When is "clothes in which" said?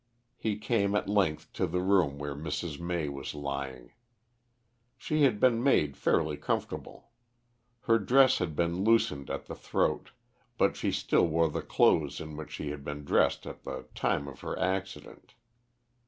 11.61-12.53